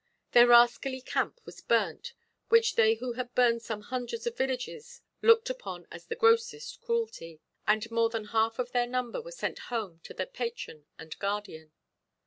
Their 0.31 0.47
rascally 0.47 0.99
camp 0.99 1.39
was 1.45 1.61
burnt, 1.61 2.13
which 2.49 2.73
they 2.73 2.95
who 2.95 3.13
had 3.13 3.35
burned 3.35 3.61
some 3.61 3.81
hundreds 3.81 4.25
of 4.25 4.35
villages 4.35 5.01
looked 5.21 5.47
upon 5.47 5.87
as 5.91 6.07
the 6.07 6.15
grossest 6.15 6.81
cruelty, 6.81 7.39
and 7.67 7.91
more 7.91 8.09
than 8.09 8.25
half 8.25 8.57
of 8.57 8.71
their 8.71 8.87
number 8.87 9.21
were 9.21 9.31
sent 9.31 9.59
home 9.69 9.99
to 10.05 10.15
their 10.15 10.25
patron 10.25 10.87
and 10.97 11.19
guardian. 11.19 11.71